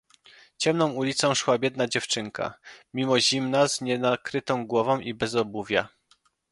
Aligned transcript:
"Ciemną 0.57 0.89
ulicą 0.91 1.35
szła 1.35 1.57
biedna 1.57 1.87
dziewczynka, 1.87 2.53
mimo 2.93 3.19
zimna 3.19 3.67
z 3.67 3.81
nienakrytą 3.81 4.67
głową 4.67 4.99
i 4.99 5.13
bez 5.13 5.35
obuwia." 5.35 5.89